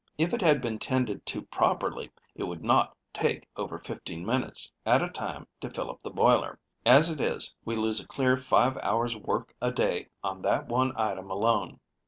[0.17, 5.03] If it had been tended to properly it would not take over fifteen minutes at
[5.03, 8.77] a time to fill up the boiler; as it is, we lose a clear five
[8.77, 11.79] hours' work a day on that one item alone.